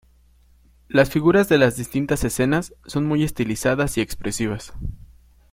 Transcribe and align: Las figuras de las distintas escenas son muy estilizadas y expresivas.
Las 0.87 1.11
figuras 1.11 1.47
de 1.47 1.59
las 1.59 1.75
distintas 1.77 2.23
escenas 2.23 2.73
son 2.87 3.05
muy 3.05 3.21
estilizadas 3.23 3.99
y 3.99 4.01
expresivas. 4.01 4.73